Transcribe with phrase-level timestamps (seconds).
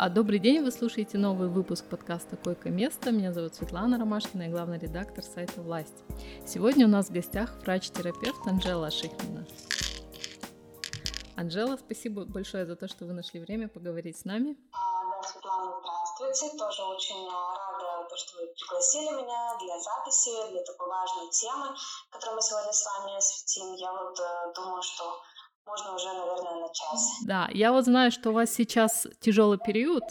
[0.00, 3.10] А добрый день, вы слушаете новый выпуск подкаста «Койко место».
[3.10, 6.04] Меня зовут Светлана Ромашкина, я главный редактор сайта «Власть».
[6.46, 9.44] Сегодня у нас в гостях врач-терапевт Анжела Шихмина.
[11.34, 14.56] Анжела, спасибо большое за то, что вы нашли время поговорить с нами.
[14.70, 14.78] А,
[15.10, 16.56] да, Светлана, здравствуйте.
[16.56, 21.74] Тоже очень рада, что вы пригласили меня для записи, для такой важной темы,
[22.10, 23.74] которую мы сегодня с вами осветим.
[23.74, 25.20] Я вот э, думаю, что
[25.68, 27.26] можно уже, наверное, начать.
[27.26, 30.04] Да, я вот знаю, что у вас сейчас тяжелый период,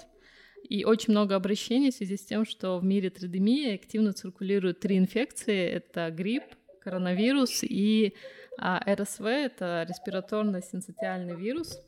[0.63, 4.97] и очень много обращений в связи с тем, что в мире тридемии активно циркулируют три
[4.97, 5.67] инфекции.
[5.69, 6.43] Это грипп,
[6.81, 8.13] коронавирус и
[8.57, 11.79] а, РСВ, это респираторно-синцитиальный вирус.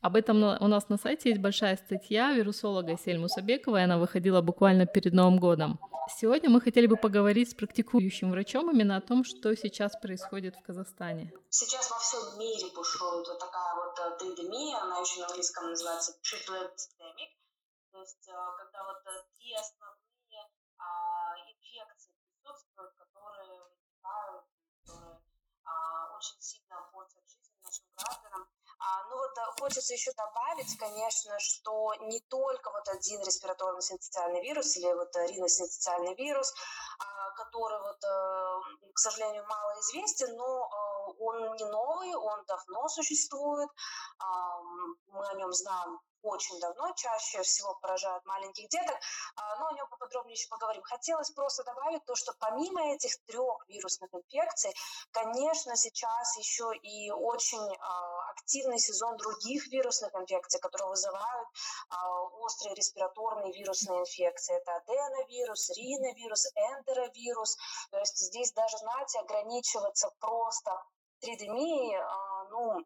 [0.00, 4.86] Об этом у нас на сайте есть большая статья вирусолога Сельму Сабековой, она выходила буквально
[4.86, 5.78] перед Новым годом.
[6.08, 10.62] Сегодня мы хотели бы поговорить с практикующим врачом именно о том, что сейчас происходит в
[10.62, 11.32] Казахстане.
[11.50, 16.12] Сейчас во всем мире бушует вот такая вот э, тридемия, она еще на английском называется
[16.22, 17.30] triplet epidemic,
[17.90, 20.46] то есть э, когда вот э, три основные
[20.78, 23.76] а, инфекции присутствуют, которые
[24.06, 25.18] которые
[25.64, 28.46] а, очень сильно портят жизнь нашим гражданам.
[28.78, 34.76] А, ну вот хочется еще добавить, конечно, что не только вот один респираторный синцитиальный вирус
[34.76, 36.52] или вот риносинцитиальный вирус,
[36.98, 42.88] а, который вот, э, к сожалению, мало известен, но э, он не новый, он давно
[42.88, 43.70] существует,
[44.18, 44.60] а,
[45.06, 48.96] мы о нем знаем очень давно, чаще всего поражают маленьких деток,
[49.36, 50.82] а, но о нем поподробнее еще поговорим.
[50.82, 54.74] Хотелось просто добавить то, что помимо этих трех вирусных инфекций,
[55.12, 61.48] конечно, сейчас еще и очень а, активный сезон других вирусных инфекций, которые вызывают
[61.90, 64.56] а, острые респираторные вирусные инфекции.
[64.56, 67.56] Это аденовирус, риновирус, энтеровирус.
[67.90, 70.82] То есть здесь даже, знаете, ограничиваться просто
[71.20, 71.98] тридемией,
[72.50, 72.84] ну,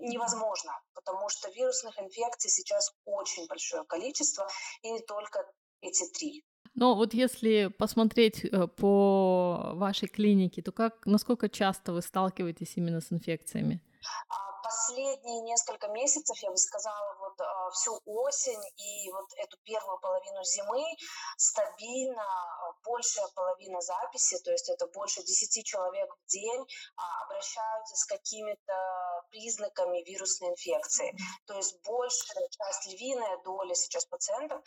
[0.00, 4.46] невозможно, потому что вирусных инфекций сейчас очень большое количество,
[4.82, 5.44] и не только
[5.80, 6.44] эти три.
[6.74, 13.00] Но вот если посмотреть э, по вашей клинике, то как, насколько часто вы сталкиваетесь именно
[13.00, 13.80] с инфекциями?
[14.64, 20.42] Последние несколько месяцев, я бы сказала, вот а, всю осень и вот эту первую половину
[20.42, 20.82] зимы
[21.36, 26.66] стабильно а, большая половина записи, то есть это больше 10 человек в день
[26.96, 28.72] а, обращаются с какими-то
[29.30, 31.14] признаками вирусной инфекции.
[31.46, 34.62] То есть большая часть, львиная доля сейчас пациентов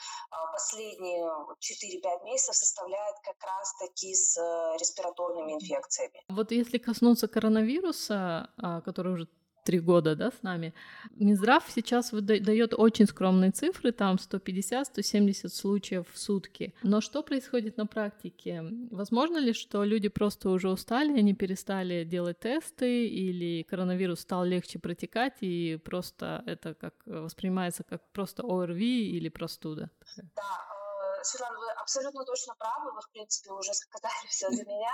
[0.54, 6.24] последние 4-5 месяцев составляет как раз-таки с э, респираторными инфекциями.
[6.30, 8.50] Вот если коснуться коронавируса,
[8.86, 9.28] который уже
[9.68, 10.74] три года, да, с нами.
[11.12, 16.74] Минздрав сейчас выдает очень скромные цифры, там 150-170 случаев в сутки.
[16.84, 18.64] Но что происходит на практике?
[18.92, 24.80] Возможно ли, что люди просто уже устали, они перестали делать тесты, или коронавирус стал легче
[24.80, 29.90] протекать, и просто это как воспринимается как просто ОРВИ или простуда?
[30.16, 30.44] Да,
[31.20, 34.94] э, Светлана, вы абсолютно точно правы, вы, в принципе, уже сказали все за меня.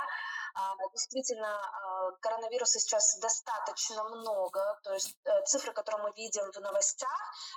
[0.56, 6.60] А, действительно, а, коронавируса сейчас достаточно много, то есть э, цифры, которые мы видим в
[6.60, 7.10] новостях,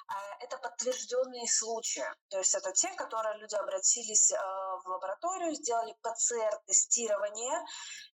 [0.08, 2.06] а, это подтвержденные случаи.
[2.30, 7.66] То есть это те, которые люди обратились в лабораторию, сделали ПЦР-тестирование,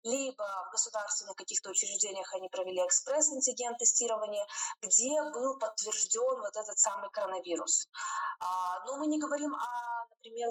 [0.04, 4.46] либо в государственных каких-то учреждениях они провели экспресс-антиген-тестирование,
[4.82, 7.88] где был подтвержден вот этот самый коронавирус.
[8.86, 10.50] Но мы не говорим о, например,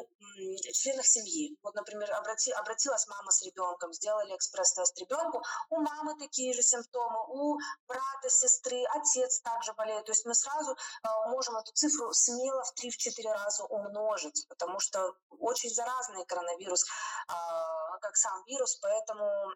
[0.72, 1.56] членах семьи.
[1.62, 6.62] Вот, например, обрати, обратилась мама с ребенком, сделала сделали экспресс-тест ребенку, у мамы такие же
[6.62, 10.04] симптомы, у брата, сестры, отец также болеет.
[10.04, 15.14] То есть мы сразу э, можем эту цифру смело в 3-4 раза умножить, потому что
[15.30, 16.84] очень заразный коронавирус,
[17.28, 19.52] а, как сам вирус, поэтому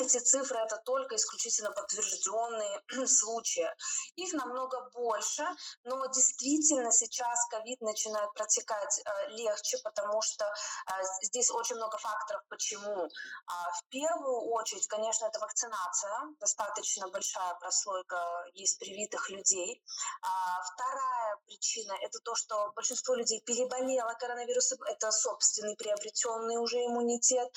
[0.00, 3.68] эти цифры это только исключительно подтвержденные случаи.
[4.16, 5.44] Их намного больше,
[5.84, 10.90] но действительно сейчас ковид начинает протекать э, легче, потому что э,
[11.22, 13.08] здесь очень много факторов, почему.
[13.46, 18.16] А, в первую очередь, конечно, это вакцинация, достаточно большая прослойка
[18.54, 19.82] есть привитых людей.
[20.22, 27.48] А, вторая причина это то, что большинство людей переболело коронавирусом, это собственный приобретенный уже иммунитет.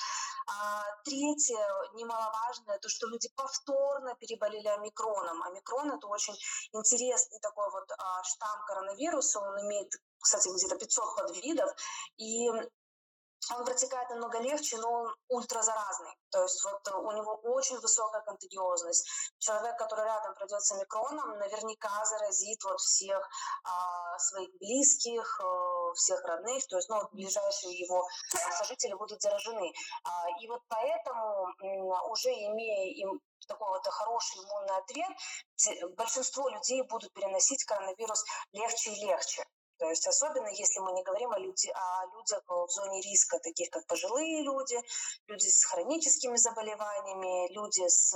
[0.46, 1.58] А, третье,
[1.94, 5.42] немало немаловажное, то, что люди повторно переболели омикроном.
[5.42, 6.34] Омикрон– это очень
[6.72, 11.70] интересный такой вот а, штамм коронавируса, он имеет, кстати, где-то 500 подвидов,
[12.16, 12.48] и
[13.50, 16.14] он протекает намного легче, но он ультразаразный.
[16.30, 19.08] То есть вот у него очень высокая контагиозность.
[19.38, 23.28] Человек, который рядом пройдет с омикроном, наверняка заразит вот всех
[23.64, 28.06] а, своих близких, а, всех родных, то есть ну, ближайшие его
[28.58, 29.72] сожители будут заражены.
[30.04, 31.48] А, и вот поэтому,
[32.10, 39.04] уже имея им такой вот хороший иммунный ответ, большинство людей будут переносить коронавирус легче и
[39.04, 39.44] легче.
[39.82, 43.68] То есть особенно если мы не говорим о, люди, о людях в зоне риска, таких
[43.70, 44.80] как пожилые люди,
[45.26, 48.14] люди с хроническими заболеваниями, люди с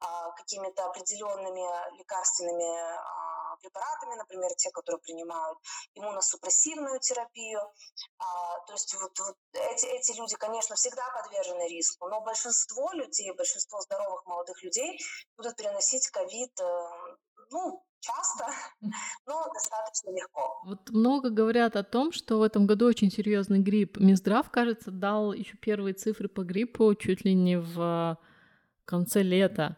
[0.00, 5.58] а, какими-то определенными лекарственными а, препаратами, например, те, которые принимают
[5.94, 7.62] иммуносупрессивную терапию.
[8.18, 13.32] А, то есть вот, вот эти, эти люди, конечно, всегда подвержены риску, но большинство людей,
[13.32, 15.00] большинство здоровых молодых людей
[15.36, 16.88] будут переносить ковид, э,
[17.50, 18.44] ну, часто,
[19.26, 20.62] но достаточно легко.
[20.64, 23.98] Вот много говорят о том, что в этом году очень серьезный грипп.
[23.98, 28.18] Минздрав, кажется, дал еще первые цифры по гриппу чуть ли не в
[28.84, 29.76] конце лета.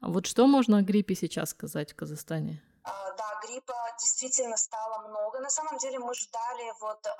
[0.00, 2.62] Вот что можно о гриппе сейчас сказать в Казахстане?
[2.88, 5.40] А, да, гриппа действительно стало много.
[5.40, 7.12] На самом деле мы ждали вот э,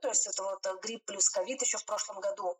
[0.00, 2.58] то есть это вот грипп плюс ковид еще в прошлом году.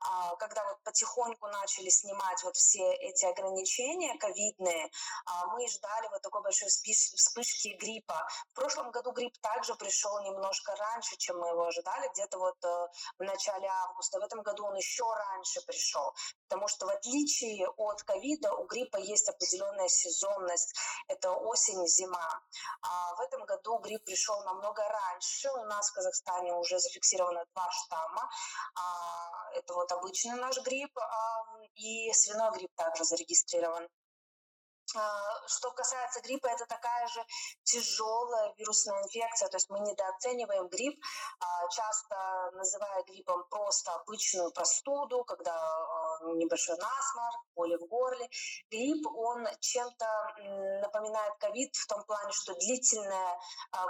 [0.00, 4.90] А, когда вот потихоньку начали снимать вот все эти ограничения ковидные,
[5.26, 8.26] а, мы ждали вот такой большой вспышки гриппа.
[8.52, 12.88] В прошлом году грипп также пришел немножко раньше, чем мы его ожидали, где-то вот э,
[13.18, 14.18] в начале августа.
[14.20, 16.14] В этом году он еще раньше пришел,
[16.48, 19.88] потому что в отличие от ковида у гриппа есть определенная
[20.40, 20.74] сезонность.
[21.08, 22.40] Это осень, зима.
[22.82, 25.50] А в этом году грипп пришел намного раньше.
[25.50, 28.30] У нас в Казахстане уже зафиксировано два штамма.
[29.54, 30.96] Это вот обычный наш грипп,
[31.74, 33.88] и свиной грипп также зарегистрирован.
[34.96, 37.24] А, что касается гриппа, это такая же
[37.62, 40.98] тяжелая вирусная инфекция, то есть мы недооцениваем грипп,
[41.38, 48.26] а, часто называя гриппом просто обычную простуду, когда а, небольшой насморк, боли в горле.
[48.70, 50.06] Грипп, он чем-то
[50.82, 53.38] напоминает ковид в том плане, что длительная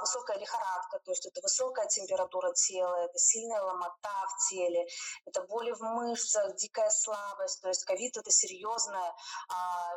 [0.01, 4.87] высокая лихорадка, то есть это высокая температура тела, это сильная ломота в теле,
[5.27, 9.15] это боли в мышцах, дикая слабость, то есть ковид это серьезная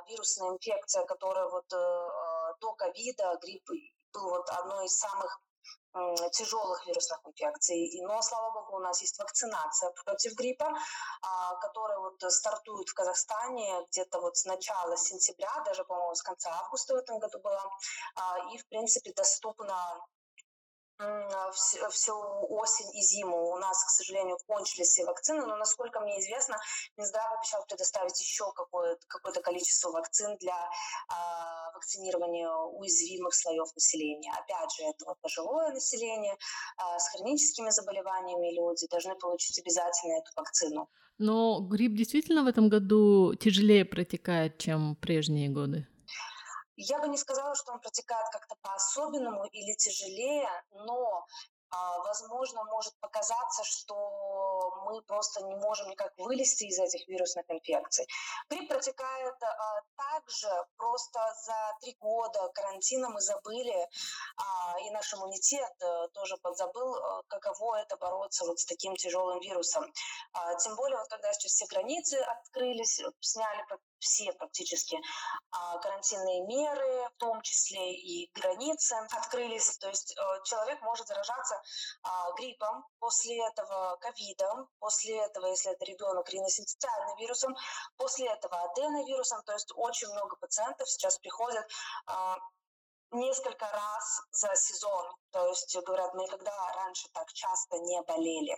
[0.10, 3.68] вирусная инфекция, которая вот э, до ковида, грипп
[4.14, 5.42] был вот одной из самых
[6.32, 8.00] тяжелых вирусных инфекций.
[8.02, 10.74] Но, слава богу, у нас есть вакцинация против гриппа,
[11.22, 16.52] а, которая вот стартует в Казахстане где-то вот с начала сентября, даже, по-моему, с конца
[16.64, 17.64] августа в этом году была.
[18.16, 20.04] А, и, в принципе, доступна
[21.54, 22.14] всю,
[22.50, 23.52] осень и зиму.
[23.52, 26.58] У нас, к сожалению, кончились все вакцины, но, насколько мне известно,
[26.98, 30.56] Минздрав обещал предоставить еще какое-то, какое количество вакцин для
[31.10, 34.32] а, вакцинирования уязвимых слоев населения.
[34.32, 36.38] Опять же, это вот пожилое население
[36.78, 40.90] а, с хроническими заболеваниями люди должны получить обязательно эту вакцину.
[41.20, 45.88] Но грипп действительно в этом году тяжелее протекает, чем прежние годы?
[46.76, 51.26] Я бы не сказала, что он протекает как-то по-особенному или тяжелее, но
[51.74, 58.08] а, возможно, может показаться, что мы просто не можем никак вылезти из этих вирусных инфекций.
[58.50, 63.88] Грипп протекает а, также просто за три года карантина мы забыли,
[64.38, 69.40] а, и наш иммунитет а, тоже подзабыл, а, каково это бороться вот с таким тяжелым
[69.40, 69.92] вирусом.
[70.34, 73.66] А, тем более, вот когда сейчас все границы открылись, сняли
[74.04, 75.00] все практически
[75.52, 79.78] а, карантинные меры, в том числе и границы открылись.
[79.78, 81.62] То есть э, человек может заражаться
[82.04, 87.56] а, гриппом, после этого ковидом, после этого, если это ребенок, риносинцитиальным вирусом,
[87.98, 89.42] после этого аденовирусом.
[89.44, 91.66] То есть очень много пациентов сейчас приходят
[92.06, 92.38] а,
[93.14, 95.06] несколько раз за сезон.
[95.32, 98.56] То есть, говорят, мы никогда раньше так часто не болели.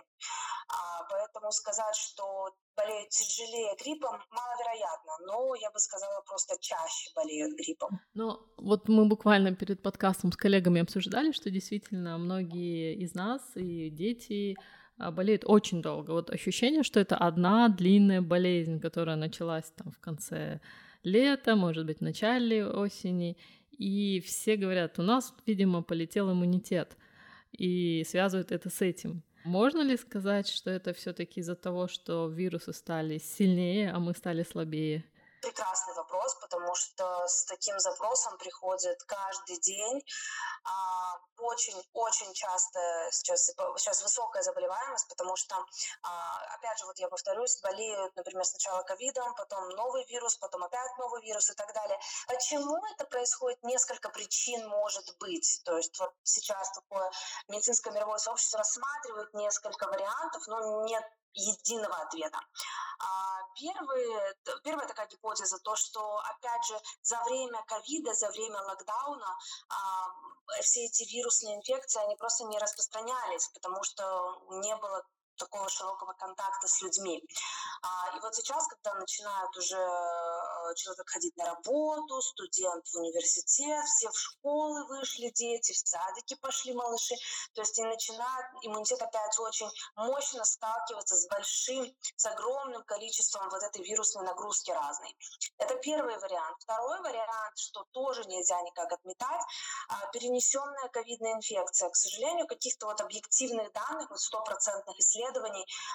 [0.68, 7.54] А, поэтому сказать, что болеют тяжелее гриппом, маловероятно, но я бы сказала, просто чаще болеют
[7.58, 8.00] гриппом.
[8.14, 13.90] Ну, вот мы буквально перед подкастом с коллегами обсуждали, что действительно многие из нас и
[13.90, 14.56] дети
[14.98, 16.12] а, болеют очень долго.
[16.12, 20.62] Вот ощущение, что это одна длинная болезнь, которая началась там в конце
[21.04, 23.38] лета, может быть, в начале осени,
[23.78, 26.98] и все говорят, у нас, видимо, полетел иммунитет,
[27.52, 29.24] и связывают это с этим.
[29.44, 34.44] Можно ли сказать, что это все-таки из-за того, что вирусы стали сильнее, а мы стали
[34.44, 35.06] слабее?
[35.46, 40.04] Прекрасный вопрос, потому что с таким запросом приходит каждый день.
[41.38, 42.80] Очень-очень а, часто
[43.12, 45.56] сейчас, сейчас высокая заболеваемость, потому что,
[46.02, 50.98] а, опять же, вот я повторюсь, болеют, например, сначала ковидом, потом новый вирус, потом опять
[50.98, 52.00] новый вирус и так далее.
[52.26, 53.62] Почему это происходит?
[53.62, 55.62] Несколько причин может быть.
[55.64, 57.12] То есть вот сейчас такое
[57.50, 61.04] медицинское мировое сообщество рассматривает несколько вариантов, но нет
[61.36, 62.40] единого ответа.
[63.00, 69.38] А, первый, первая такая гипотеза, то, что, опять же, за время ковида, за время локдауна
[69.70, 70.08] а,
[70.62, 75.06] все эти вирусные инфекции, они просто не распространялись, потому что не было
[75.38, 77.22] такого широкого контакта с людьми.
[77.82, 83.86] А, и вот сейчас, когда начинают уже э, человек ходить на работу, студент в университет,
[83.86, 87.16] все в школы вышли дети, в садики пошли малыши,
[87.54, 93.62] то есть и начинает иммунитет опять очень мощно сталкиваться с большим, с огромным количеством вот
[93.62, 95.16] этой вирусной нагрузки разной.
[95.58, 96.58] Это первый вариант.
[96.60, 99.42] Второй вариант, что тоже нельзя никак отметать,
[99.90, 101.90] а, перенесенная ковидная инфекция.
[101.90, 105.25] К сожалению, каких-то вот объективных данных, вот стопроцентных исследований,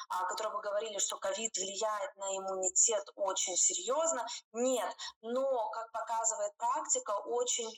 [0.09, 4.95] а, которые бы говорили, что ковид влияет на иммунитет очень серьезно, нет.
[5.23, 7.71] Но, как показывает практика, очень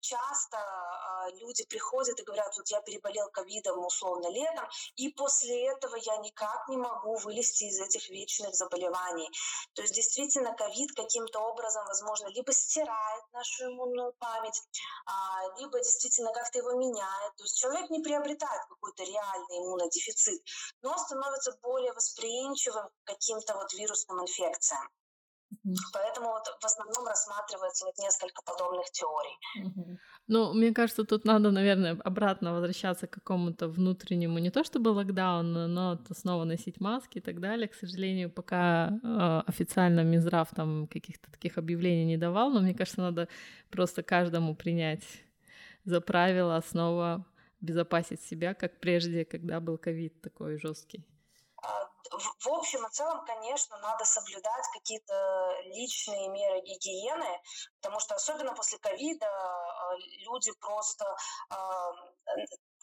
[0.00, 4.66] часто э, люди приходят и говорят, вот я переболел ковидом условно летом,
[4.96, 9.28] и после этого я никак не могу вылезти из этих вечных заболеваний.
[9.74, 14.60] То есть действительно ковид каким-то образом, возможно, либо стирает нашу иммунную память,
[15.06, 17.36] а, либо действительно как-то его меняет.
[17.36, 20.42] То есть человек не приобретает какой-то реальный иммунодефицит,
[20.82, 24.88] но становится более восприимчивым к каким-то вот вирусным инфекциям.
[25.92, 29.38] Поэтому вот в основном рассматривается вот несколько подобных теорий.
[30.28, 35.66] Ну, мне кажется, тут надо, наверное, обратно возвращаться к какому-то внутреннему, не то чтобы локдауну,
[35.66, 37.66] но снова носить маски и так далее.
[37.66, 43.00] К сожалению, пока э, официально Минздрав там каких-то таких объявлений не давал, но мне кажется,
[43.00, 43.28] надо
[43.70, 45.04] просто каждому принять
[45.84, 47.26] за правило снова
[47.60, 51.04] безопасить себя, как прежде, когда был ковид такой жесткий
[52.10, 57.40] в, общем и целом, конечно, надо соблюдать какие-то личные меры гигиены,
[57.80, 61.16] потому что особенно после ковида а, люди просто
[61.50, 61.92] а,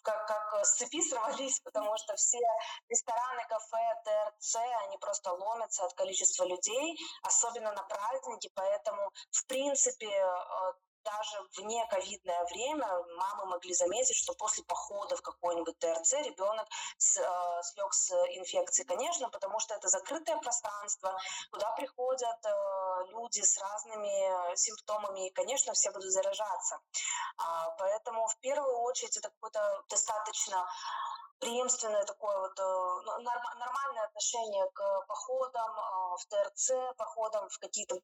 [0.04, 2.40] как, как с цепи сорвались, потому что все
[2.88, 4.56] рестораны, кафе, ТРЦ,
[4.86, 10.74] они просто ломятся от количества людей, особенно на праздники, поэтому, в принципе, а,
[11.08, 17.18] даже вне ковидное время мамы могли заметить, что после похода в какой-нибудь ТРЦ ребенок с,
[17.18, 21.18] э, слег с инфекцией, конечно, потому что это закрытое пространство,
[21.52, 22.52] куда приходят э,
[23.12, 26.80] люди с разными симптомами, и, конечно, все будут заражаться.
[27.38, 30.68] А, поэтому в первую очередь это какое-то достаточно
[31.40, 38.00] преемственное такое вот э, нормальное отношение к походам э, в ТРЦ, походам в какие-то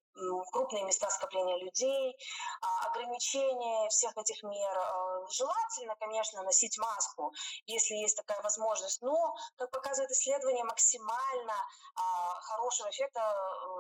[0.52, 2.16] крупные места скопления людей,
[2.62, 4.78] а, ограничение всех этих мер.
[4.78, 7.34] Э, желательно, конечно, носить маску,
[7.66, 11.56] если есть такая возможность, но, как показывает исследование, максимально
[11.96, 13.22] а, хорошего эффекта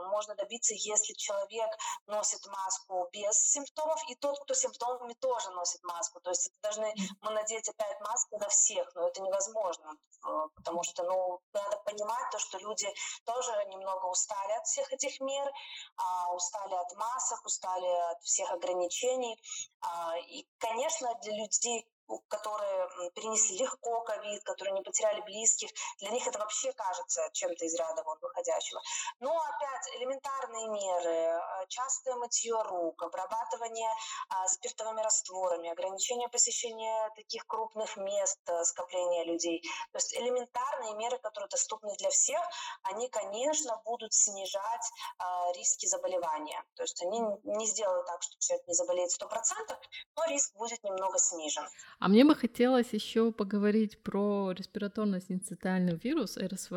[0.10, 1.70] можно добиться, если человек
[2.08, 6.20] носит маску без симптомов, и тот, кто симптомами, тоже носит маску.
[6.22, 9.96] То есть это должны мы надеть опять маску на всех, но это невозможно невозможно,
[10.26, 12.88] э, потому что, ну, надо понимать то, что люди
[13.26, 15.52] тоже немного устали от всех этих мер,
[15.98, 19.42] а, устали от масок, устали от всех ограничений.
[19.82, 21.88] А, и, конечно, для людей,
[22.27, 27.75] которые перенесли легко ковид, которые не потеряли близких, для них это вообще кажется чем-то из
[27.75, 28.82] ряда вон выходящего.
[29.20, 33.89] Но опять элементарные меры, э, частое мытье рук, обрабатывание
[34.29, 39.62] а, спиртовыми растворами, ограничение посещения таких крупных мест э, скопления людей.
[39.91, 42.41] То есть элементарные меры, которые доступны для всех,
[42.84, 46.63] они, конечно, будут снижать а, риски заболевания.
[46.75, 49.77] То есть они не сделают так, что человек не заболеет 100%,
[50.15, 51.67] но риск будет немного снижен.
[52.04, 56.74] А мне бы хотелось еще поговорить про респираторно-синцитиальный вирус РСВ,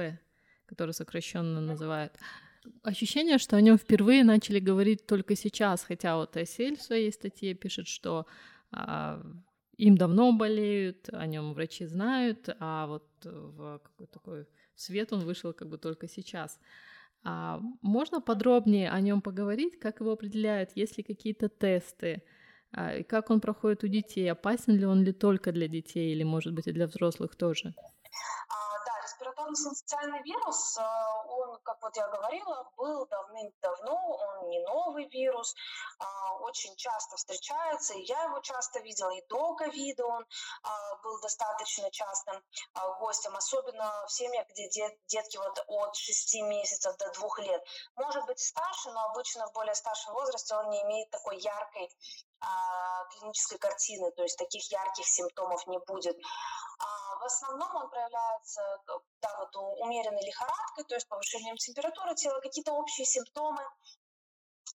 [0.67, 2.13] который сокращенно называют.
[2.85, 7.55] Ощущение, что о нем впервые начали говорить только сейчас, хотя вот Эсель в своей статье
[7.55, 8.27] пишет, что
[8.71, 9.21] а,
[9.77, 15.53] им давно болеют, о нем врачи знают, а вот в какой такой свет он вышел
[15.53, 16.61] как бы только сейчас.
[17.25, 22.23] А можно подробнее о нем поговорить, как его определяют, есть ли какие-то тесты,
[23.09, 24.31] как он проходит у детей?
[24.31, 27.75] Опасен ли он ли только для детей или, может быть, и для взрослых тоже?
[29.27, 30.83] А, да, респираторно-синцитиальный вирус, э,
[31.29, 35.55] он, как вот я говорила, был давным-давно, он не новый вирус,
[35.99, 40.25] а, очень часто встречается, и я его часто видела, и до ковида он
[41.03, 42.43] был достаточно частым
[42.99, 44.69] гостем, особенно в семьях, где
[45.07, 47.63] детки вот от 6 месяцев до 2 лет.
[47.97, 51.91] Может быть старше, но обычно в более старшем возрасте он не имеет такой яркой
[52.41, 56.17] а, клинической картины, то есть таких ярких симптомов не будет.
[57.19, 58.61] В основном он проявляется
[59.21, 63.65] да, вот умеренной лихорадкой, то есть повышением температуры тела, какие-то общие симптомы,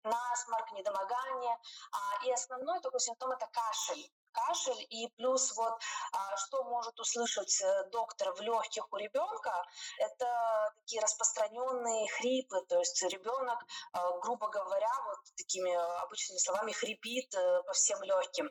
[0.04, 1.58] насморк, недомогание.
[1.92, 5.74] А, и основной такой симптом– это кашель кашель и плюс вот
[6.14, 9.66] а, что может услышать э, доктор в легких у ребенка,
[9.98, 13.60] это такие распространенные хрипы, то есть ребенок,
[13.94, 15.74] а, грубо говоря, вот такими
[16.04, 18.50] обычными словами хрипит э, по всем легким.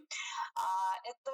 [0.54, 1.32] А, это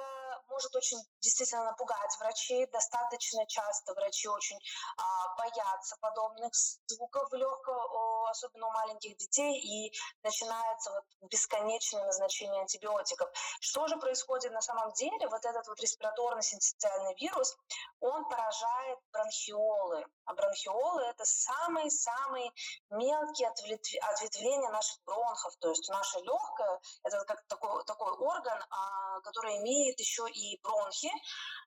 [0.49, 2.67] может очень действительно напугать врачей.
[2.67, 4.57] Достаточно часто врачи очень
[4.97, 6.53] а, боятся подобных
[6.87, 9.91] звуков легкого, особенно у маленьких детей, и
[10.23, 13.29] начинается вот бесконечное назначение антибиотиков.
[13.59, 15.27] Что же происходит на самом деле?
[15.27, 17.57] Вот этот вот респираторный синтетиальный вирус,
[17.99, 20.05] он поражает бронхиолы.
[20.25, 22.51] А бронхиолы– это самые-самые
[22.89, 25.55] мелкие ответвления наших бронхов.
[25.57, 31.11] То есть наше легкое– это как такой, такой орган, а, который имеет еще и бронхи,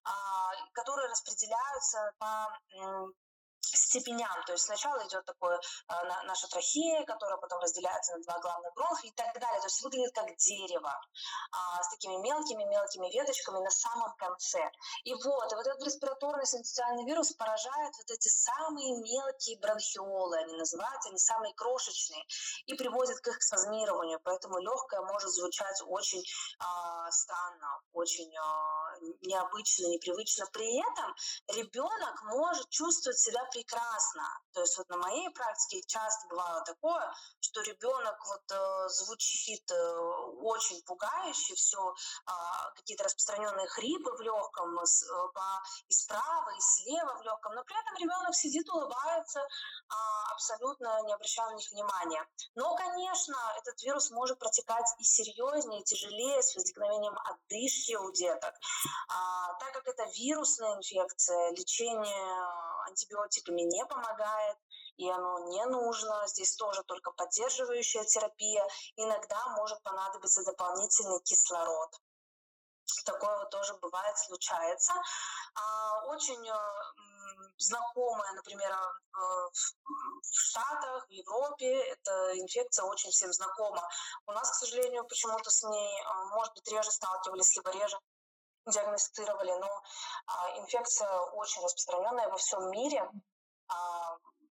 [0.04, 3.10] а, которые распределяются по
[3.60, 4.44] степеням.
[4.46, 5.92] То есть сначала идет такое э,
[6.24, 9.60] наша трахея, которая потом разделяется на два главных бронха и так далее.
[9.60, 11.00] То есть выглядит как дерево
[11.52, 14.70] а, с такими мелкими-мелкими веточками на самом конце.
[15.04, 20.56] И вот, и вот этот респираторный синтетиальный вирус поражает вот эти самые мелкие бронхиолы, они
[20.56, 22.24] называются, они самые крошечные,
[22.66, 24.20] и приводит к их спазмированию.
[24.24, 26.22] Поэтому легкое может звучать очень
[26.58, 30.46] а, странно, очень а, необычно, непривычно.
[30.52, 31.14] При этом
[31.48, 34.22] ребенок может чувствовать себя прекрасно.
[34.52, 39.98] То есть вот на моей практике часто бывало такое, что ребенок вот э, звучит э,
[40.42, 41.94] очень пугающе, все
[42.26, 42.32] э,
[42.76, 44.84] какие-то распространенные хрипы в легком, э,
[45.34, 49.94] по, и справа, и слева в легком, но при этом ребенок сидит, улыбается, э,
[50.32, 52.26] абсолютно не обращая на них внимания.
[52.54, 58.54] Но, конечно, этот вирус может протекать и серьезнее, и тяжелее, с возникновением отдышки у деток.
[59.08, 64.58] А, так как это вирусная инфекция, лечение антибиотиками не помогает,
[64.96, 66.26] и оно не нужно.
[66.26, 68.66] Здесь тоже только поддерживающая терапия.
[68.96, 71.90] Иногда может понадобиться дополнительный кислород.
[73.04, 74.92] Такое вот тоже бывает, случается.
[75.54, 76.54] А, очень э,
[77.56, 79.18] знакомая, например, э,
[79.52, 83.88] в Штатах, в Европе, эта инфекция очень всем знакома.
[84.26, 87.98] У нас, к сожалению, почему-то с ней, э, может быть, реже сталкивались, либо реже
[88.66, 89.82] диагностировали, но
[90.26, 93.10] а, инфекция очень распространенная во всем мире,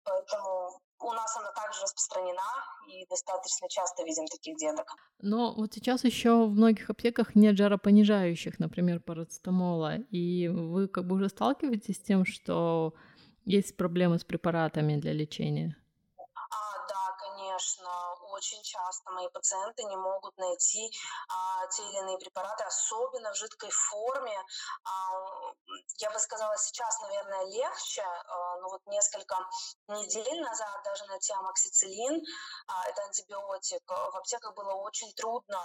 [0.04, 2.42] поэтому у нас она также распространена
[2.88, 4.86] и достаточно часто видим таких деток.
[5.20, 11.16] Но вот сейчас еще в многих аптеках нет жаропонижающих, например, парацетамола, и вы как бы
[11.16, 12.94] уже сталкиваетесь с тем, что
[13.44, 15.76] есть проблемы с препаратами для лечения?
[17.56, 18.05] конечно,
[18.36, 20.90] очень часто мои пациенты не могут найти
[21.28, 24.38] а, те или иные препараты, особенно в жидкой форме.
[24.84, 25.52] А,
[25.98, 29.36] я бы сказала, сейчас, наверное, легче, а, но вот несколько
[29.88, 32.22] недель назад даже найти амоксициллин,
[32.68, 35.58] а, это антибиотик, в аптеках было очень трудно.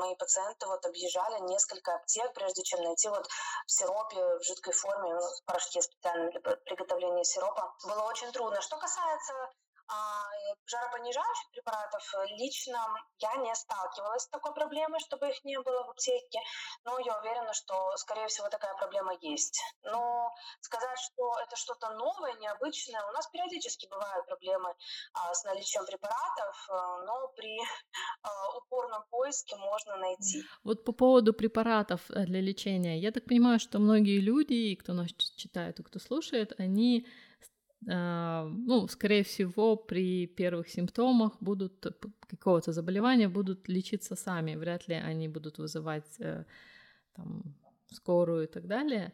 [0.00, 3.26] Мои пациенты вот объезжали несколько аптек, прежде чем найти вот
[3.66, 7.74] в сиропе, в жидкой форме, в порошке специальном для приготовления сиропа.
[7.84, 8.60] Было очень трудно.
[8.60, 9.32] Что касается
[9.86, 10.24] а
[10.66, 12.78] жаропонижающих препаратов э, лично
[13.18, 16.40] я не сталкивалась с такой проблемой, чтобы их не было в аптеке,
[16.84, 19.60] но я уверена, что, скорее всего, такая проблема есть.
[19.82, 24.74] Но сказать, что это что-то новое, необычное, у нас периодически бывают проблемы
[25.12, 27.58] а, с наличием препаратов, а, но при
[28.22, 30.42] а, упорном поиске можно найти.
[30.64, 35.80] Вот по поводу препаратов для лечения, я так понимаю, что многие люди, кто нас читает
[35.80, 37.06] и кто слушает, они
[37.86, 41.86] ну, скорее всего, при первых симптомах будут
[42.28, 46.44] какого-то заболевания будут лечиться сами, вряд ли они будут вызывать э,
[47.14, 47.54] там,
[47.92, 49.12] скорую и так далее.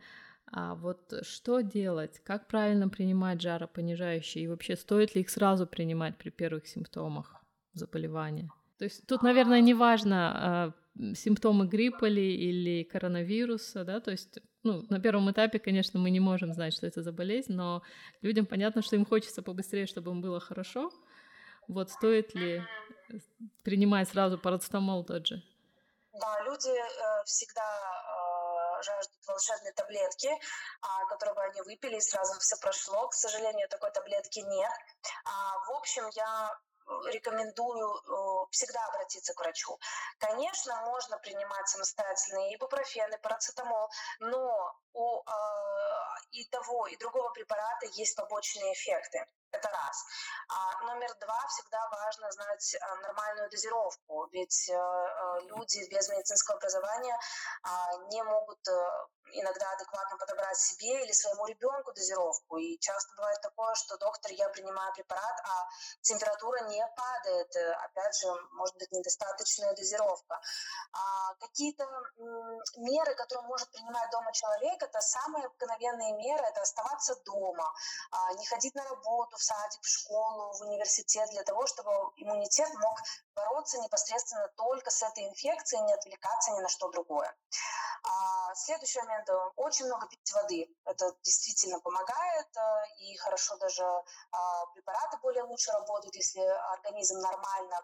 [0.52, 2.20] А вот что делать?
[2.24, 4.44] Как правильно принимать жаропонижающие?
[4.44, 7.36] И вообще, стоит ли их сразу принимать при первых симптомах
[7.72, 8.50] заболевания?
[8.78, 10.72] То есть тут, наверное, не важно, а,
[11.14, 16.20] симптомы гриппа ли или коронавируса, да, то есть ну, на первом этапе, конечно, мы не
[16.20, 17.82] можем знать, что это за болезнь, но
[18.22, 20.90] людям понятно, что им хочется побыстрее, чтобы им было хорошо.
[21.68, 22.62] Вот стоит ли
[23.62, 25.42] принимать сразу парацетамол тот же?
[26.12, 30.28] Да, люди э, всегда э, жаждут волшебной таблетки,
[30.82, 33.08] а, которые бы они выпили, и сразу все прошло.
[33.08, 34.70] К сожалению, такой таблетки нет.
[35.24, 36.58] А, в общем, я
[37.12, 39.78] рекомендую э, всегда обратиться к врачу.
[40.18, 45.22] Конечно, можно принимать самостоятельно ибупрофен, и парацетамол, но у э,
[46.32, 49.26] и того, и другого препарата есть побочные эффекты.
[49.52, 50.04] Это раз.
[50.48, 57.18] А номер два, всегда важно знать а, нормальную дозировку, ведь а, люди без медицинского образования
[57.62, 58.60] а, не могут
[59.32, 62.58] иногда адекватно подобрать себе или своему ребенку дозировку.
[62.58, 65.68] И часто бывает такое, что доктор, я принимаю препарат, а
[66.02, 67.54] температура не падает.
[67.84, 70.40] Опять же, может быть недостаточная дозировка.
[70.92, 71.86] А какие-то
[72.76, 77.72] меры, которые может принимать дома человек, это самые обыкновенные меры, это оставаться дома,
[78.10, 82.68] а не ходить на работу в садик, в школу, в университет для того, чтобы иммунитет
[82.74, 82.98] мог
[83.34, 87.34] бороться непосредственно только с этой инфекцией, не отвлекаться ни на что другое.
[88.02, 89.28] А следующий момент.
[89.56, 90.68] Очень много пить воды.
[90.84, 92.56] Это действительно помогает.
[92.56, 92.60] Э,
[92.98, 97.82] и хорошо даже а, препараты более лучше работают, если организм нормально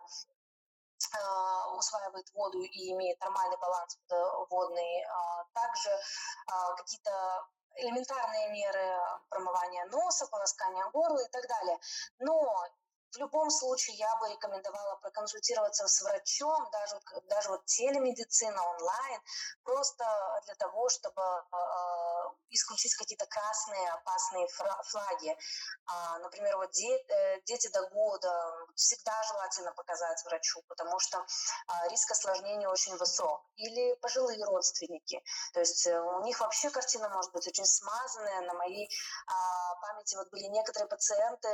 [1.13, 3.99] а, усваивает воду и имеет нормальный баланс
[4.51, 5.05] водный.
[5.05, 5.91] А, также
[6.77, 7.47] какие-то
[7.79, 11.79] элементарные меры промывания носа, полоскания горла и так далее.
[12.19, 12.67] Но
[13.13, 19.21] в любом случае я бы рекомендовала проконсультироваться с врачом, даже, даже вот телемедицина онлайн,
[19.63, 20.05] просто
[20.47, 22.07] для того, чтобы э,
[22.51, 25.37] исключить какие-то красные опасные флаги.
[25.87, 28.31] А, например, вот де, э, дети до года
[28.75, 31.25] всегда желательно показать врачу, потому что
[31.69, 33.43] а, риск осложнения очень высок.
[33.57, 35.23] Или пожилые родственники.
[35.53, 38.43] То есть э, у них вообще картина может быть очень смазанная.
[38.43, 38.89] На моей
[39.27, 41.49] а, памяти вот были некоторые пациенты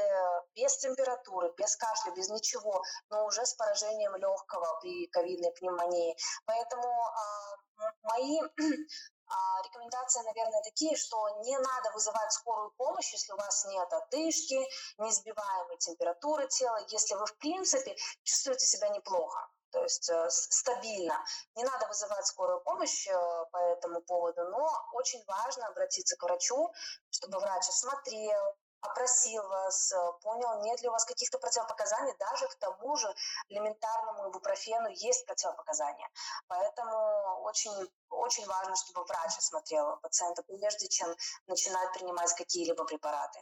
[0.55, 6.17] без температуры, без кашля, без ничего, но уже с поражением легкого при ковидной пневмонии.
[6.47, 7.57] Поэтому а,
[8.03, 8.41] мои
[9.27, 14.59] а, рекомендации, наверное, такие, что не надо вызывать скорую помощь, если у вас нет одышки,
[14.99, 21.25] неизбиваемой температуры тела, если вы, в принципе, чувствуете себя неплохо то есть э, стабильно.
[21.57, 26.73] Не надо вызывать скорую помощь э, по этому поводу, но очень важно обратиться к врачу,
[27.11, 32.55] чтобы врач осмотрел, опросил вас, э, понял, нет ли у вас каких-то противопоказаний, даже к
[32.57, 33.09] тому же
[33.49, 36.09] элементарному ибупрофену есть противопоказания.
[36.49, 37.73] Поэтому очень,
[38.11, 41.09] очень важно, чтобы врач осмотрел пациента, прежде чем
[41.47, 43.41] начинать принимать какие-либо препараты.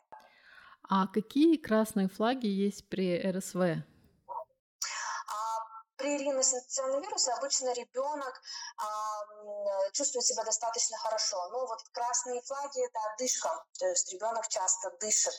[0.89, 3.85] А какие красные флаги есть при РСВ?
[6.01, 8.41] При риносинцитионном вирусе обычно ребенок
[8.79, 11.37] а, чувствует себя достаточно хорошо.
[11.51, 15.35] Но вот красные флаги– это одышка, то есть ребенок часто дышит.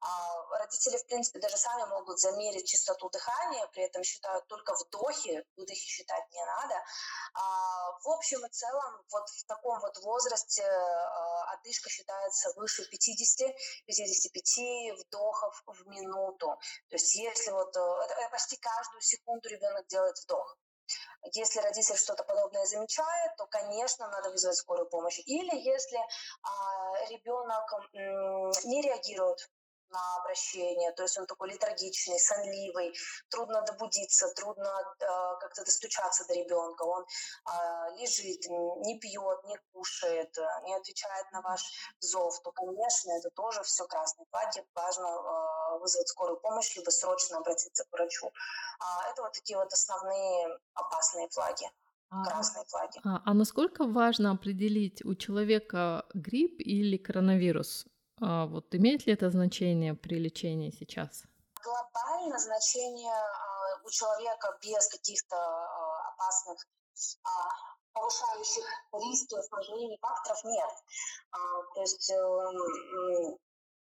[0.00, 5.42] А, родители, в принципе, даже сами могут замерить частоту дыхания, при этом считают только вдохи,
[5.56, 6.84] выдохи считать не надо.
[7.32, 14.92] А, в общем и целом, вот в таком вот возрасте а, одышка считается выше 50-55
[15.00, 16.58] вдохов в минуту.
[16.90, 20.56] То есть если вот э, почти каждую секунду ребенок делает вдох.
[21.32, 25.20] Если родитель что-то подобное замечает, то, конечно, надо вызвать скорую помощь.
[25.24, 25.98] Или если
[26.42, 29.48] а, ребенок м, не реагирует
[29.90, 32.94] на обращение, то есть он такой летаргичный, сонливый,
[33.30, 34.68] трудно добудиться, трудно
[35.00, 35.06] э,
[35.40, 41.62] как-то достучаться до ребенка, он э, лежит, не пьет, не кушает, не отвечает на ваш
[42.00, 47.38] зов, то, конечно, это тоже все красные флаги, важно э, вызвать скорую помощь, либо срочно
[47.38, 48.30] обратиться к врачу.
[48.80, 51.70] А это вот такие вот основные опасные флаги.
[52.10, 53.00] А, красные флаги.
[53.04, 57.86] А, а насколько важно определить у человека грипп или коронавирус?
[58.20, 61.24] А вот имеет ли это значение при лечении сейчас?
[61.62, 66.66] Глобально значение а, у человека без каких-то а, опасных
[67.92, 70.70] повышающих риски осложнений факторов нет.
[71.74, 73.38] То есть эм,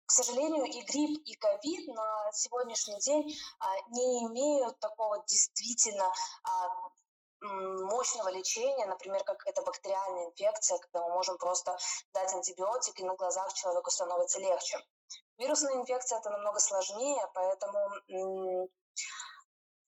[0.06, 3.36] к сожалению, и грипп, и ковид на сегодняшний день
[3.90, 6.12] не имеют такого действительно
[7.42, 11.78] мощного лечения, например, как это бактериальная инфекция, когда мы можем просто
[12.14, 14.78] дать антибиотик, и на глазах человеку становится легче.
[15.38, 18.70] Вирусная инфекция это намного сложнее, поэтому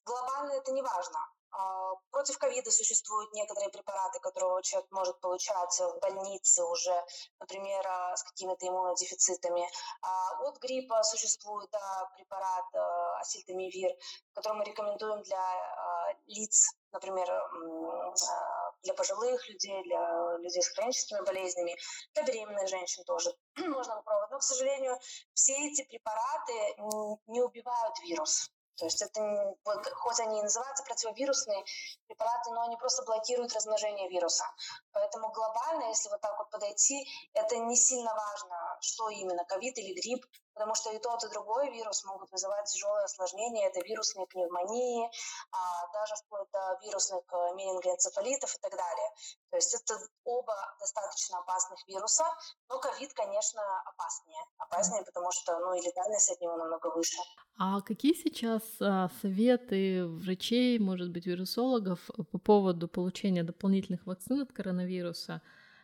[0.05, 1.19] глобально это не важно.
[1.53, 7.05] А, против ковида существуют некоторые препараты, которые человек может получать в больнице уже,
[7.39, 9.69] например, а, с какими-то иммунодефицитами.
[10.01, 12.65] А, от гриппа существует да, препарат
[13.19, 13.91] асильтамивир,
[14.33, 17.27] который мы рекомендуем для лиц, например,
[18.81, 21.75] для пожилых людей, для людей с хроническими болезнями,
[22.13, 24.31] для беременных женщин тоже можно попробовать.
[24.31, 24.97] Но, к сожалению,
[25.33, 26.53] все эти препараты
[27.27, 28.51] не убивают вирус.
[28.75, 29.55] То есть это,
[29.95, 31.63] хоть они и называются противовирусные
[32.07, 34.45] препараты, но они просто блокируют размножение вируса.
[34.91, 39.93] Поэтому глобально, если вот так вот подойти, это не сильно важно, что именно, ковид или
[39.93, 43.67] грипп, потому что и тот, и другой вирус могут вызывать тяжелые осложнения.
[43.67, 45.09] Это вирусные пневмонии,
[45.51, 49.09] а даже вплоть до вирусных э, менингоэнцефалитов и так далее.
[49.49, 52.25] То есть это оба достаточно опасных вируса,
[52.69, 54.43] но ковид, конечно, опаснее.
[54.57, 57.17] Опаснее, потому что ну, и летальность от него намного выше.
[57.57, 61.99] А какие сейчас а, советы врачей, может быть, вирусологов
[62.31, 65.41] по поводу получения дополнительных вакцин от коронавируса?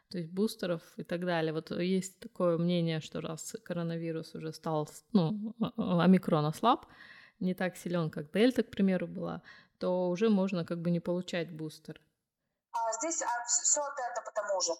[0.09, 1.53] То есть бустеров и так далее.
[1.53, 6.85] Вот есть такое мнение, что раз коронавирус уже стал, ну, омикрон ослаб,
[7.39, 9.41] не так силен, как дельта, к примеру, была,
[9.77, 12.01] то уже можно как бы не получать бустер.
[12.71, 14.73] А здесь а, все это по тому же.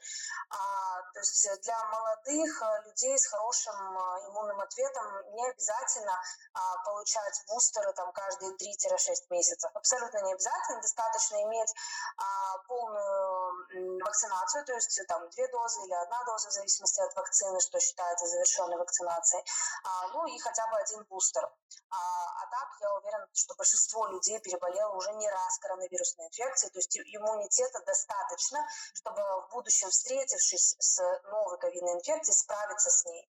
[0.50, 6.14] А, то есть для молодых э, людей с хорошим а, иммунным ответом не обязательно
[6.54, 9.72] а, получать бустеры там, каждые 3-6 месяцев.
[9.74, 10.82] Абсолютно не обязательно.
[10.82, 11.74] Достаточно иметь
[12.18, 17.60] а, полную вакцинацию, то есть там две дозы или одна доза в зависимости от вакцины,
[17.60, 19.44] что считается завершенной вакцинацией.
[19.84, 21.44] А, ну и хотя бы один бустер.
[21.90, 26.80] А, а так я уверена, что большинство людей переболело уже не раз коронавирусной инфекцией, то
[26.80, 33.30] есть иммунитета достаточно, чтобы в будущем, встретившись с новой ковидной инфекцией, справиться с ней.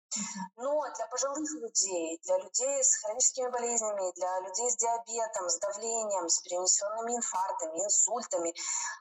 [0.56, 6.28] Но для пожилых людей, для людей с хроническими болезнями, для людей с диабетом, с давлением,
[6.28, 8.54] с перенесенными инфарктами, инсультами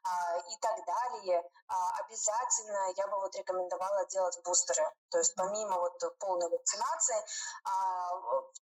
[0.03, 4.83] а, и так далее, а, обязательно я бы вот рекомендовала делать бустеры.
[5.09, 7.17] То есть помимо вот полной вакцинации,
[7.63, 8.09] а,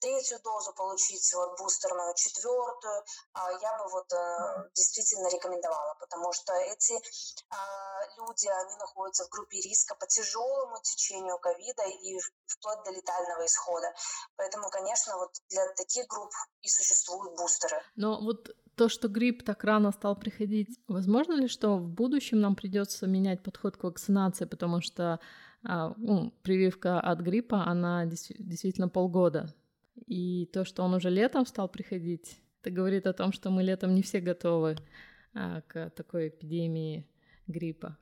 [0.01, 6.53] третью дозу получить, вот бустерную, четвертую, а, я бы вот а, действительно рекомендовала, потому что
[6.73, 6.95] эти
[7.51, 7.57] а,
[8.19, 13.93] люди, они находятся в группе риска по тяжелому течению ковида и вплоть до летального исхода.
[14.37, 16.31] Поэтому, конечно, вот для таких групп
[16.63, 17.77] и существуют бустеры.
[17.97, 22.57] Но вот то, что грипп так рано стал приходить, возможно ли, что в будущем нам
[22.57, 25.21] придется менять подход к вакцинации, потому что
[25.63, 29.55] а, ну, прививка от гриппа, она действительно полгода.
[30.07, 33.95] И то, что он уже летом стал приходить, это говорит о том, что мы летом
[33.95, 34.77] не все готовы
[35.33, 37.09] к такой эпидемии
[37.47, 37.97] гриппа.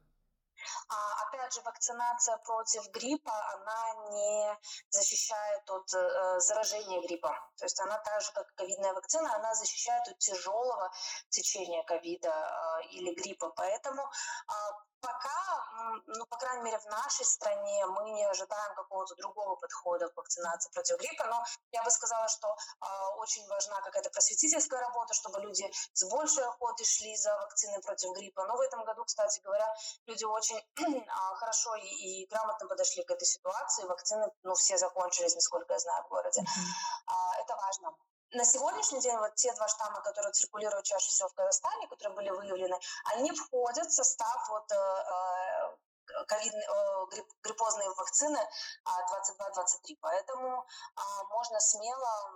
[0.88, 4.58] А, опять же, вакцинация против гриппа, она не
[4.90, 7.34] защищает от э, заражения гриппом.
[7.56, 10.90] То есть она так же, как ковидная вакцина, она защищает от тяжелого
[11.28, 13.50] течения ковида э, или гриппа.
[13.50, 14.52] Поэтому э,
[15.00, 20.16] Пока, ну, по крайней мере, в нашей стране мы не ожидаем какого-то другого подхода к
[20.16, 22.86] вакцинации против гриппа, но я бы сказала, что э,
[23.18, 28.44] очень важна какая-то просветительская работа, чтобы люди с большей охотой шли за вакциной против гриппа.
[28.46, 29.72] Но в этом году, кстати говоря,
[30.06, 31.06] люди очень э,
[31.36, 33.84] хорошо и, и грамотно подошли к этой ситуации.
[33.84, 36.40] Вакцины, ну, все закончились, насколько я знаю, в городе.
[36.40, 37.08] Mm-hmm.
[37.08, 37.94] Э, это важно.
[38.32, 42.28] На сегодняшний день вот те два штамма, которые циркулируют чаще всего в Казахстане, которые были
[42.28, 42.78] выявлены,
[43.14, 48.38] они входят в состав вот э, э, ковид, э, грипп, гриппозной вакцины
[48.84, 49.96] 22-23.
[50.02, 52.30] Поэтому а, можно смело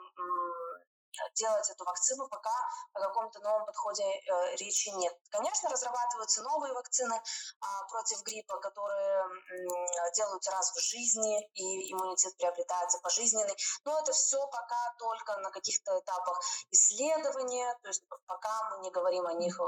[1.34, 2.54] делать эту вакцину, пока
[2.92, 5.14] о каком-то новом подходе э, речи нет.
[5.30, 7.14] Конечно, разрабатываются новые вакцины
[7.60, 14.12] а, против гриппа, которые м, делаются раз в жизни, и иммунитет приобретается пожизненный, но это
[14.12, 19.58] все пока только на каких-то этапах исследования, то есть пока мы не говорим о них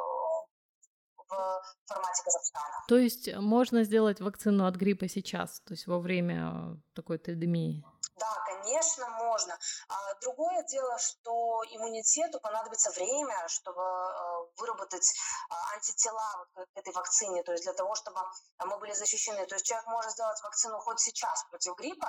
[1.28, 2.84] в формате Казахстана.
[2.88, 7.82] То есть можно сделать вакцину от гриппа сейчас, то есть во время такой эпидемии?
[8.16, 9.58] Да, конечно, можно.
[9.88, 15.12] А другое дело, что иммунитету понадобится время, чтобы э, выработать
[15.50, 18.20] а, антитела к этой вакцине, то есть для того, чтобы
[18.58, 19.44] мы были защищены.
[19.46, 22.08] То есть человек может сделать вакцину хоть сейчас против гриппа,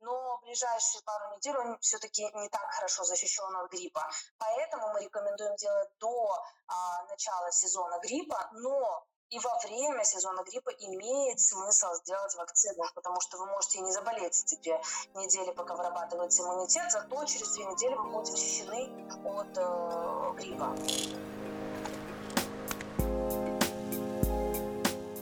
[0.00, 4.06] но в ближайшие пару недель он все-таки не так хорошо защищен от гриппа.
[4.38, 10.70] Поэтому мы рекомендуем делать до а, начала сезона гриппа, но и во время сезона гриппа
[10.70, 14.80] имеет смысл сделать вакцину, потому что вы можете не заболеть эти две
[15.14, 18.88] недели, пока вырабатывается иммунитет, зато через две недели вы будете защищены
[19.24, 20.76] от э, гриппа.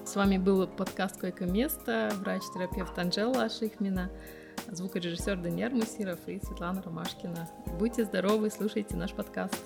[0.06, 4.10] С вами был подкаст «Койко-место», врач-терапевт Анжела Шихмина,
[4.68, 7.48] звукорежиссер Даниэр Мусиров и Светлана Ромашкина.
[7.78, 9.56] Будьте здоровы, слушайте наш подкаст.